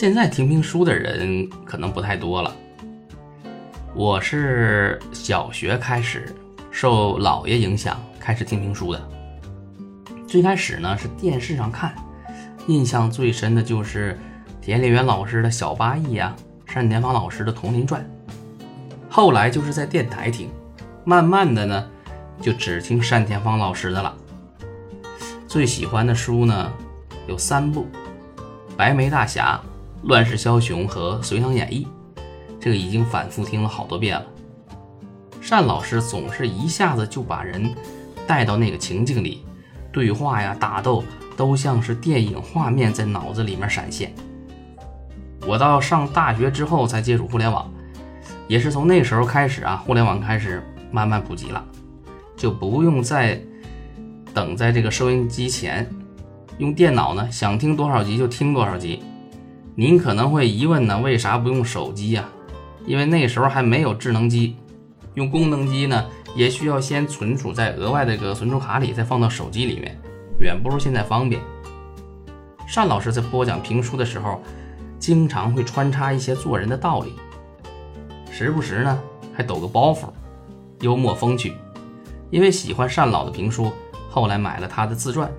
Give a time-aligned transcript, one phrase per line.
[0.00, 2.56] 现在听评书的人可能不太多了。
[3.94, 6.34] 我是小学开始
[6.70, 9.08] 受姥爷影响开始听评书的。
[10.26, 11.94] 最开始呢是电视上看，
[12.66, 14.18] 印象最深的就是
[14.62, 18.02] 田连元老师的《小八义》呀，单田芳老师的《佟林传》。
[19.10, 20.48] 后来就是在电台听，
[21.04, 21.90] 慢慢的呢
[22.40, 24.16] 就只听单田芳老师的了。
[25.46, 26.72] 最喜欢的书呢
[27.28, 27.82] 有三部，
[28.78, 29.60] 《白眉大侠》。
[30.02, 31.86] 《乱世枭雄》和《隋唐演义》，
[32.58, 34.26] 这个已经反复听了好多遍了。
[35.48, 37.74] 单老师总是一下子就把人
[38.26, 39.44] 带到那个情境里，
[39.92, 41.02] 对话呀、打斗
[41.36, 44.14] 都像是电影画面在脑子里面闪现。
[45.46, 47.68] 我到上大学之后才接触互联网，
[48.46, 51.64] 也是从那时候开始啊，互联网开始慢慢普及了，
[52.36, 53.42] 就不用再
[54.32, 55.84] 等在这个收音机前，
[56.58, 59.02] 用电脑呢，想听多少集就听多少集。
[59.80, 62.28] 您可能会疑问呢，为啥不用手机呀？
[62.84, 64.54] 因为那时候还没有智能机，
[65.14, 66.04] 用功能机呢，
[66.36, 69.98] 也需要先存储在额外的个存储卡里，再放到手机里面，
[70.38, 71.40] 远不如现在方便。
[72.74, 74.42] 单老师在播讲评书的时候，
[74.98, 77.14] 经常会穿插一些做人的道理，
[78.30, 79.00] 时不时呢
[79.32, 80.10] 还抖个包袱，
[80.80, 81.54] 幽默风趣。
[82.28, 83.72] 因为喜欢单老的评书，
[84.10, 85.32] 后来买了他的自传，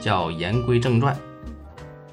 [0.00, 1.14] 叫《言归正传》。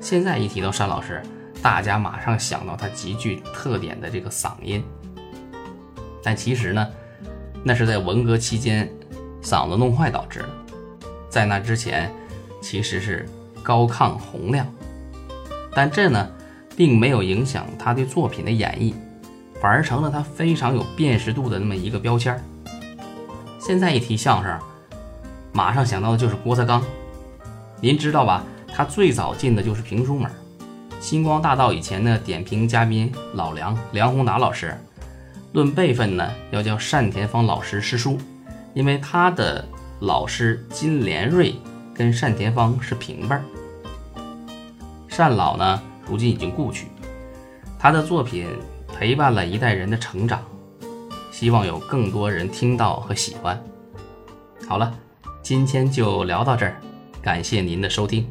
[0.02, 1.24] 现在一提到单老师，
[1.62, 4.84] 大家马上想到他极具特点的这个嗓音，
[6.24, 6.88] 但其实呢，
[7.64, 8.92] 那是在文革期间
[9.44, 10.50] 嗓子弄坏导致的。
[11.30, 12.12] 在那之前，
[12.62, 13.30] 其实是
[13.62, 14.66] 高亢洪亮，
[15.72, 16.28] 但这呢，
[16.76, 18.96] 并没有影响他对作品的演绎，
[19.62, 22.44] 反而成了他非常有辨识度的那么一个标签。
[23.60, 24.60] 现在一提相声，
[25.54, 26.84] 马上想到的就是郭德纲，
[27.80, 28.44] 您知道吧？
[28.74, 30.32] 他最早进的就是评书门。
[31.02, 34.78] 星光大道以前的点评嘉宾老梁梁宏达老师，
[35.52, 38.20] 论辈分呢，要叫单田芳老师师叔，
[38.76, 39.68] 因为他的
[40.02, 41.56] 老师金莲瑞
[41.96, 43.42] 跟单田芳是平辈儿。
[45.10, 46.86] 单老呢，如今已经故去，
[47.80, 48.48] 他的作品
[48.96, 50.40] 陪伴了一代人的成长，
[51.32, 53.60] 希望有更多人听到和喜欢。
[54.68, 54.94] 好了，
[55.42, 56.80] 今天就聊到这儿，
[57.24, 58.30] 感谢您的收听。